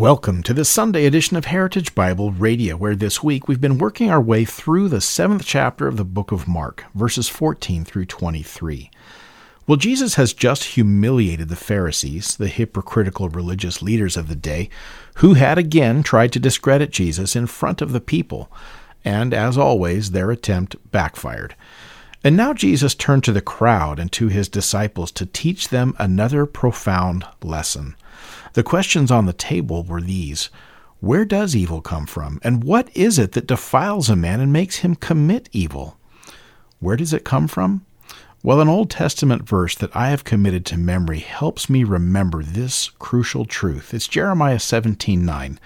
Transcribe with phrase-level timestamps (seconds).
[0.00, 4.10] Welcome to the Sunday edition of Heritage Bible Radio, where this week we've been working
[4.10, 8.90] our way through the seventh chapter of the book of Mark, verses 14 through 23.
[9.66, 14.70] Well, Jesus has just humiliated the Pharisees, the hypocritical religious leaders of the day,
[15.16, 18.50] who had again tried to discredit Jesus in front of the people,
[19.04, 21.54] and as always, their attempt backfired.
[22.24, 26.46] And now Jesus turned to the crowd and to his disciples to teach them another
[26.46, 27.96] profound lesson.
[28.52, 30.50] The questions on the table were these
[31.00, 32.40] Where does evil come from?
[32.42, 35.98] And what is it that defiles a man and makes him commit evil?
[36.78, 37.84] Where does it come from?
[38.42, 42.88] Well, an Old Testament verse that I have committed to memory helps me remember this
[42.98, 43.92] crucial truth.
[43.92, 45.58] It's Jeremiah 17:9.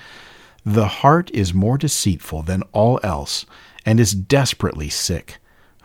[0.67, 3.47] The heart is more deceitful than all else
[3.87, 5.39] and is desperately sick.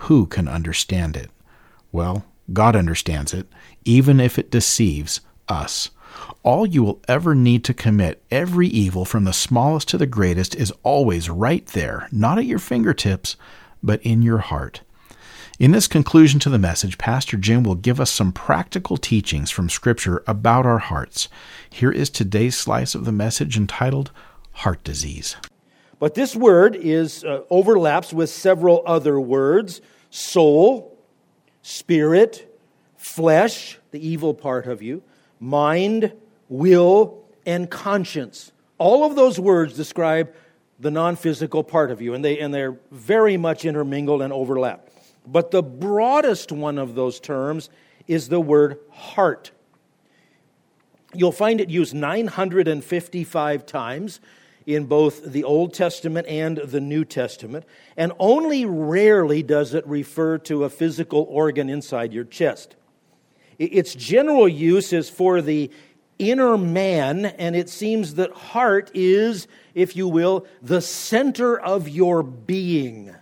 [0.07, 1.29] Who can understand it?
[1.91, 3.47] Well, God understands it,
[3.85, 5.91] even if it deceives us.
[6.43, 10.55] All you will ever need to commit every evil from the smallest to the greatest
[10.55, 13.35] is always right there, not at your fingertips,
[13.83, 14.81] but in your heart.
[15.59, 19.69] In this conclusion to the message, Pastor Jim will give us some practical teachings from
[19.69, 21.27] Scripture about our hearts.
[21.69, 24.11] Here is today's slice of the message entitled
[24.53, 25.35] Heart Disease.
[25.99, 30.97] But this word is uh, overlaps with several other words soul,
[31.61, 32.57] spirit,
[32.95, 35.03] flesh, the evil part of you,
[35.39, 36.13] mind,
[36.47, 38.51] will, and conscience.
[38.77, 40.33] All of those words describe
[40.79, 44.89] the non physical part of you, and, they, and they're very much intermingled and overlap.
[45.25, 47.69] But the broadest one of those terms
[48.07, 49.51] is the word heart.
[51.13, 54.19] You'll find it used 955 times
[54.65, 57.65] in both the Old Testament and the New Testament,
[57.97, 62.75] and only rarely does it refer to a physical organ inside your chest.
[63.59, 65.69] Its general use is for the
[66.17, 72.23] inner man, and it seems that heart is, if you will, the center of your
[72.23, 73.13] being.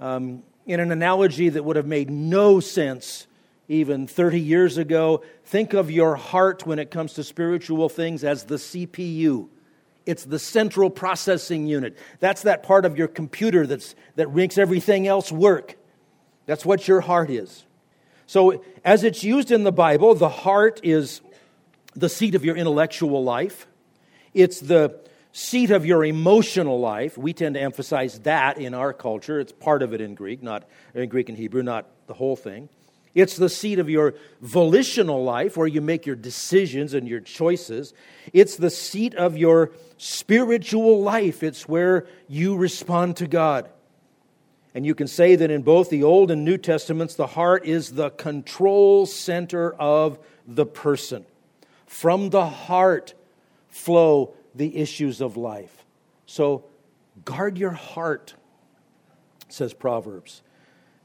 [0.00, 3.26] Um, in an analogy that would have made no sense
[3.68, 8.44] even 30 years ago, think of your heart when it comes to spiritual things as
[8.44, 9.48] the CPU.
[10.06, 11.98] It's the central processing unit.
[12.20, 15.76] That's that part of your computer that's, that makes everything else work.
[16.46, 17.64] That's what your heart is.
[18.28, 21.22] So, as it's used in the Bible, the heart is
[21.94, 23.66] the seat of your intellectual life,
[24.34, 25.00] it's the
[25.32, 27.16] seat of your emotional life.
[27.16, 29.40] We tend to emphasize that in our culture.
[29.40, 32.68] It's part of it in Greek, not in Greek and Hebrew, not the whole thing.
[33.14, 37.94] It's the seat of your volitional life where you make your decisions and your choices.
[38.34, 41.42] It's the seat of your spiritual life.
[41.42, 43.70] It's where you respond to God.
[44.78, 47.94] And you can say that in both the Old and New Testaments, the heart is
[47.94, 51.26] the control center of the person.
[51.86, 53.14] From the heart
[53.70, 55.84] flow the issues of life.
[56.26, 56.64] So
[57.24, 58.34] guard your heart,
[59.48, 60.42] says Proverbs.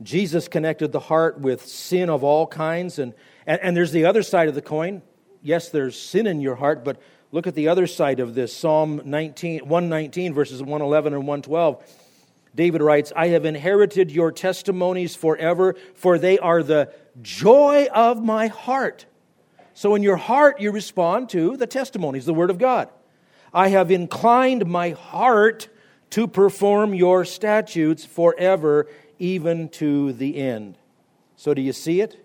[0.03, 2.99] Jesus connected the heart with sin of all kinds.
[2.99, 3.15] And,
[3.47, 5.01] and, and, there's the other side of the coin.
[5.41, 7.01] Yes, there's sin in your heart, but
[7.31, 12.02] look at the other side of this Psalm 19, 119, verses 111 and 112.
[12.55, 18.47] David writes, I have inherited your testimonies forever, for they are the joy of my
[18.47, 19.05] heart.
[19.73, 22.89] So in your heart, you respond to the testimonies, the Word of God.
[23.53, 25.69] I have inclined my heart
[26.11, 28.87] to perform your statutes forever,
[29.17, 30.77] even to the end.
[31.35, 32.23] So, do you see it?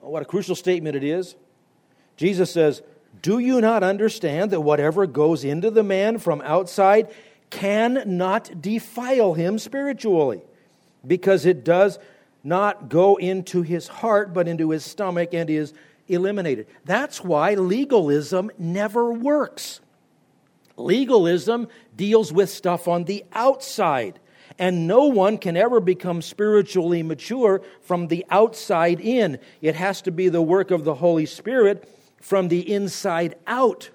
[0.00, 1.36] What a crucial statement it is.
[2.16, 2.82] Jesus says,
[3.22, 7.08] Do you not understand that whatever goes into the man from outside
[7.54, 10.42] cannot defile him spiritually
[11.06, 12.00] because it does
[12.42, 15.72] not go into his heart but into his stomach and is
[16.08, 16.66] eliminated.
[16.84, 19.78] That's why legalism never works.
[20.76, 24.18] Legalism deals with stuff on the outside,
[24.58, 29.38] and no one can ever become spiritually mature from the outside in.
[29.62, 31.88] It has to be the work of the Holy Spirit
[32.20, 33.90] from the inside out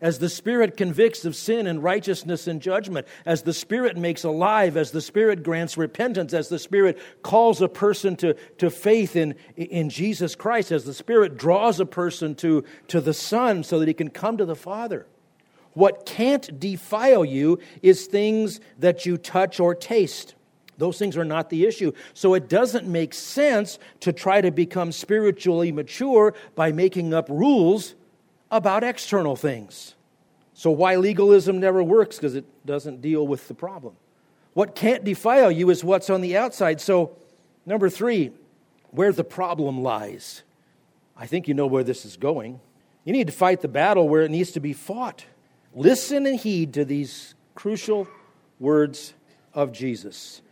[0.00, 4.76] as the Spirit convicts of sin and righteousness and judgment, as the Spirit makes alive,
[4.76, 9.34] as the Spirit grants repentance, as the Spirit calls a person to, to faith in,
[9.56, 13.88] in Jesus Christ, as the Spirit draws a person to, to the Son so that
[13.88, 15.06] he can come to the Father.
[15.74, 20.34] What can't defile you is things that you touch or taste.
[20.78, 21.92] Those things are not the issue.
[22.14, 27.94] So it doesn't make sense to try to become spiritually mature by making up rules
[28.50, 29.94] about external things.
[30.54, 32.16] So, why legalism never works?
[32.16, 33.96] Because it doesn't deal with the problem.
[34.52, 36.80] What can't defile you is what's on the outside.
[36.80, 37.16] So,
[37.64, 38.32] number three,
[38.90, 40.42] where the problem lies.
[41.16, 42.60] I think you know where this is going.
[43.04, 45.24] You need to fight the battle where it needs to be fought.
[45.74, 48.08] Listen and heed to these crucial
[48.58, 49.14] words
[49.54, 50.42] of Jesus.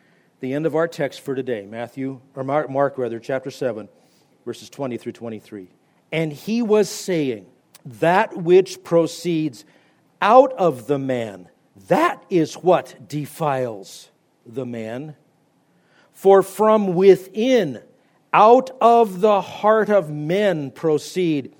[0.40, 3.88] The end of our text for today, Matthew, or Mark, Mark rather, chapter 7,
[4.44, 5.68] verses 20 through 23.
[6.12, 7.46] And he was saying,
[7.88, 9.64] That which proceeds
[10.20, 11.49] out of the man,
[11.88, 14.11] that is what defiles
[14.44, 15.17] the man.
[16.12, 17.81] For from within,
[18.32, 21.55] out of the heart of men proceed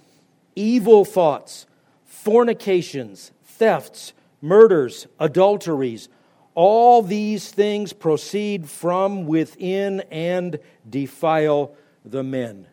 [0.55, 1.67] evil thoughts,
[2.05, 6.09] fornications, thefts, murders, adulteries.
[6.55, 10.59] All these things proceed from within and
[10.89, 12.67] defile the men.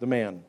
[0.00, 0.42] The man.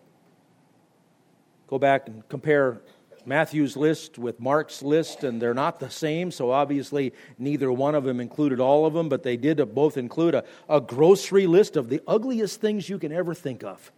[1.72, 2.82] Go back and compare
[3.26, 8.04] Matthew's list with Mark's list, and they're not the same, so obviously neither one of
[8.04, 11.88] them included all of them, but they did both include a, a grocery list of
[11.88, 13.90] the ugliest things you can ever think of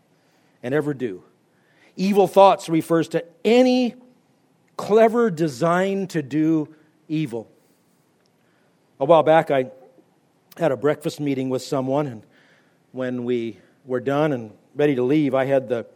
[0.62, 1.24] and ever do.
[1.96, 3.96] Evil thoughts refers to any
[4.78, 6.75] clever design to do
[7.08, 7.50] evil.
[9.00, 9.72] A while back, I
[10.58, 12.24] had a breakfast meeting with someone, and
[12.92, 15.88] when we were done and ready to leave, I had the,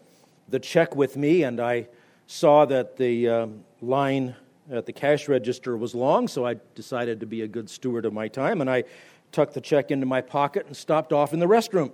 [0.49, 1.87] the check with me, and I
[2.25, 4.35] saw that the um, line
[4.71, 8.13] at the cash register was long, so I decided to be a good steward of
[8.13, 8.83] my time, and I
[9.31, 11.91] tucked the check into my pocket and stopped off in the restroom.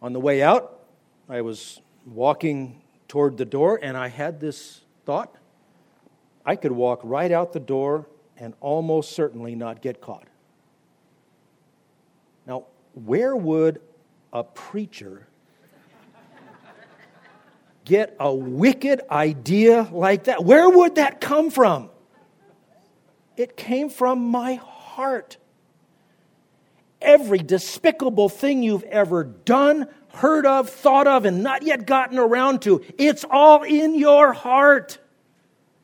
[0.00, 0.80] On the way out,
[1.28, 5.36] I was walking toward the door, and I had this thought
[6.44, 8.06] I could walk right out the door
[8.36, 10.26] and almost certainly not get caught.
[12.46, 12.64] Now,
[12.94, 13.80] where would
[14.32, 15.28] a preacher
[17.84, 20.44] get a wicked idea like that?
[20.44, 21.90] Where would that come from?
[23.36, 25.36] It came from my heart.
[27.00, 32.62] Every despicable thing you've ever done, heard of, thought of, and not yet gotten around
[32.62, 34.98] to, it's all in your heart.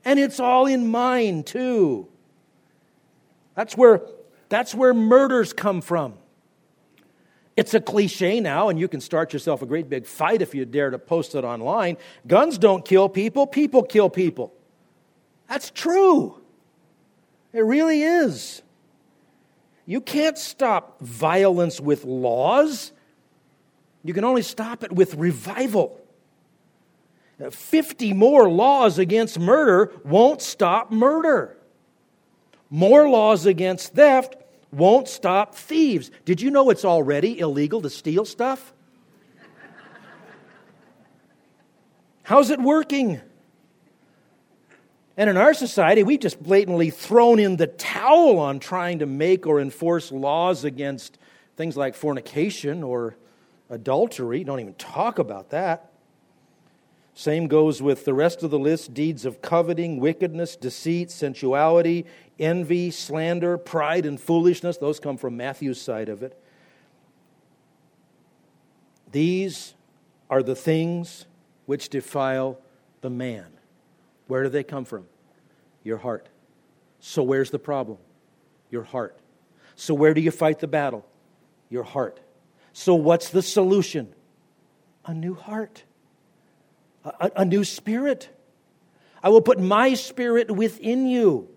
[0.04, 2.08] And it's all in mine, too.
[3.54, 4.02] That's where,
[4.48, 6.14] that's where murders come from.
[7.58, 10.64] It's a cliche now, and you can start yourself a great big fight if you
[10.64, 11.96] dare to post it online.
[12.25, 14.55] Guns don't kill people, people kill people.
[15.49, 16.40] That's true.
[17.52, 18.62] It really is.
[19.87, 22.93] You can't stop violence with laws,
[24.04, 26.00] you can only stop it with revival.
[27.50, 31.58] 50 more laws against murder won't stop murder.
[32.70, 34.37] More laws against theft
[34.72, 36.10] won't stop thieves.
[36.24, 38.72] Did you know it's already illegal to steal stuff?
[42.22, 43.20] How's it working?
[45.16, 49.46] And in our society, we've just blatantly thrown in the towel on trying to make
[49.46, 51.18] or enforce laws against
[51.56, 53.16] things like fornication or
[53.70, 54.44] adultery.
[54.44, 55.88] Don't even talk about that.
[57.18, 62.06] Same goes with the rest of the list deeds of coveting, wickedness, deceit, sensuality,
[62.38, 64.76] envy, slander, pride, and foolishness.
[64.76, 66.40] Those come from Matthew's side of it.
[69.10, 69.75] These
[70.30, 71.26] are the things
[71.66, 72.60] which defile
[73.00, 73.48] the man.
[74.28, 75.04] Where do they come from?
[75.82, 76.28] Your heart.
[77.00, 77.98] So, where's the problem?
[78.70, 79.18] Your heart.
[79.75, 81.04] So, where do you fight the battle?
[81.68, 82.20] Your heart.
[82.72, 84.14] So, what's the solution?
[85.04, 85.82] A new heart
[87.20, 88.28] a, a new spirit.
[89.22, 91.48] I will put my spirit within you.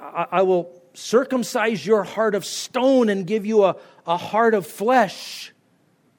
[0.00, 4.66] I, I will circumcise your heart of stone and give you a, a heart of
[4.66, 5.52] flesh.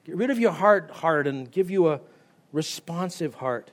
[0.05, 2.01] Get rid of your hard heart and give you a
[2.51, 3.71] responsive heart.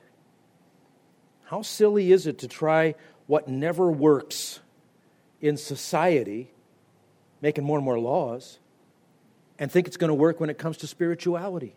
[1.45, 2.95] How silly is it to try
[3.27, 4.59] what never works
[5.41, 6.51] in society,
[7.41, 8.59] making more and more laws,
[9.59, 11.75] and think it's going to work when it comes to spirituality?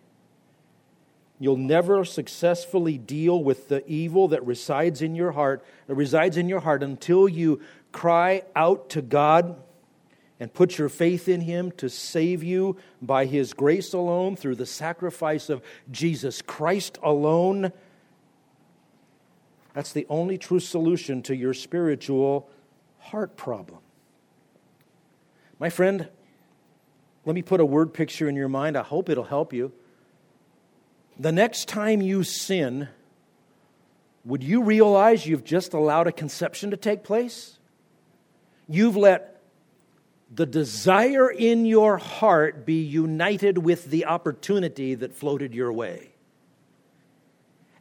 [1.45, 6.49] You'll never successfully deal with the evil that resides in your heart, that resides in
[6.49, 7.61] your heart until you
[7.93, 9.63] cry out to God
[10.41, 14.65] and put your faith in Him to save you by His grace alone, through the
[14.65, 15.61] sacrifice of
[15.91, 17.73] Jesus Christ alone.
[19.75, 22.49] That's the only true solution to your spiritual
[22.99, 23.81] heart problem.
[25.59, 26.09] My friend,
[27.27, 28.79] let me put a word picture in your mind.
[28.79, 29.75] I hope it'll help you.
[31.19, 32.89] The next time you sin,
[34.25, 37.59] would you realize you've just allowed a conception to take place?
[38.69, 39.41] You've let
[40.35, 46.11] the desire in your heart be united with the opportunity that floated your way.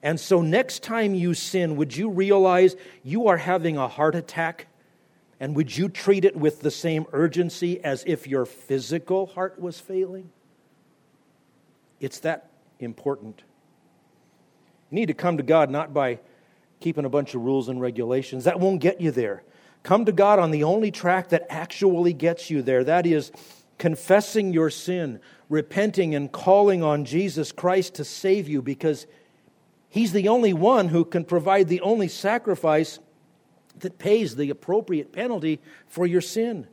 [0.04, 4.68] And so, next time you sin, would you realize you are having a heart attack?
[5.40, 9.80] And would you treat it with the same urgency as if your physical heart was
[9.80, 10.30] failing?
[12.00, 12.50] It's that
[12.84, 13.44] important.
[14.90, 16.20] You need to come to God not by
[16.80, 18.44] keeping a bunch of rules and regulations.
[18.44, 19.44] That won't get you there.
[19.82, 22.84] Come to God on the only track that actually gets you there.
[22.84, 23.32] That is
[23.78, 29.08] confessing your sin, repenting, and calling on Jesus Christ to save you because
[29.90, 33.00] He's the only one who can provide the only sacrifice
[33.80, 36.68] that pays the appropriate penalty for your sin.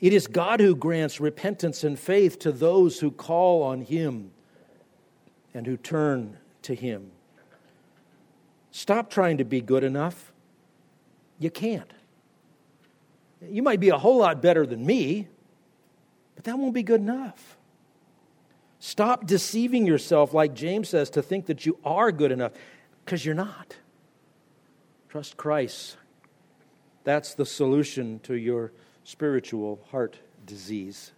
[0.00, 4.32] It is God who grants repentance and faith to those who call on Him
[5.54, 7.10] and who turn to Him.
[8.70, 10.32] Stop trying to be good enough.
[11.38, 11.92] You can't.
[13.42, 15.28] You might be a whole lot better than me,
[16.34, 17.56] but that won't be good enough.
[18.78, 22.52] Stop deceiving yourself, like James says, to think that you are good enough,
[23.04, 23.76] because you're not.
[25.08, 25.96] Trust Christ.
[27.04, 28.72] That's the solution to your
[29.04, 31.12] spiritual heart disease.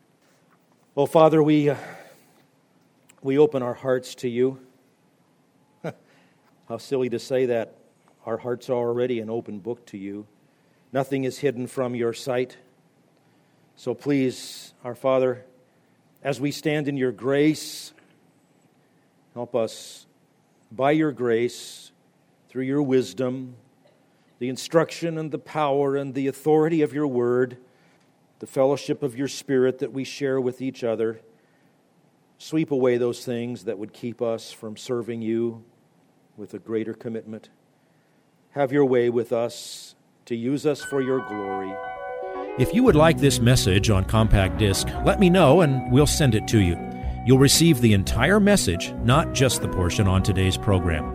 [0.94, 1.76] Well, Father, we, uh,
[3.22, 4.58] we open our hearts to you.
[6.68, 7.76] How silly to say that.
[8.26, 10.26] Our hearts are already an open book to you.
[10.92, 12.56] Nothing is hidden from your sight.
[13.76, 15.44] So please, our Father,
[16.22, 17.92] as we stand in your grace,
[19.34, 20.06] help us
[20.70, 21.92] by your grace,
[22.48, 23.54] through your wisdom,
[24.38, 27.56] the instruction and the power and the authority of your word,
[28.40, 31.20] the fellowship of your spirit that we share with each other.
[32.44, 35.62] Sweep away those things that would keep us from serving you
[36.36, 37.50] with a greater commitment.
[38.50, 39.94] Have your way with us
[40.24, 41.72] to use us for your glory.
[42.58, 46.34] If you would like this message on compact disc, let me know and we'll send
[46.34, 46.76] it to you.
[47.24, 51.14] You'll receive the entire message, not just the portion on today's program.